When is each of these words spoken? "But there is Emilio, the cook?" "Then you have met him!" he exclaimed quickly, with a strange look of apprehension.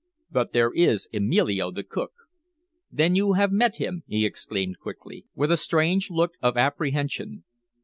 "But 0.31 0.51
there 0.51 0.71
is 0.73 1.07
Emilio, 1.13 1.69
the 1.69 1.83
cook?" 1.83 2.11
"Then 2.91 3.13
you 3.13 3.33
have 3.33 3.51
met 3.51 3.75
him!" 3.75 4.01
he 4.07 4.25
exclaimed 4.25 4.79
quickly, 4.79 5.25
with 5.35 5.51
a 5.51 5.57
strange 5.57 6.09
look 6.09 6.31
of 6.41 6.57
apprehension. 6.57 7.43